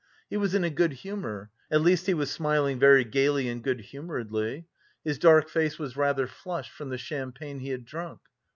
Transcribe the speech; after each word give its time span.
He 0.31 0.35
was 0.37 0.55
in 0.55 0.63
a 0.63 0.71
good 0.71 0.93
humour, 0.93 1.51
at 1.69 1.81
least 1.81 2.07
he 2.07 2.15
was 2.15 2.31
smiling 2.31 2.79
very 2.79 3.03
gaily 3.03 3.47
and 3.47 3.63
good 3.63 3.81
humouredly. 3.81 4.65
His 5.03 5.19
dark 5.19 5.47
face 5.47 5.77
was 5.77 5.95
rather 5.95 6.25
flushed 6.25 6.71
from 6.71 6.89
the 6.89 6.97
champagne 6.97 7.59
he 7.59 7.69
had 7.69 7.85
drunk. 7.85 8.21